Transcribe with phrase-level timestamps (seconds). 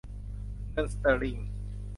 [0.71, 1.37] เงินสเตอร์ลิง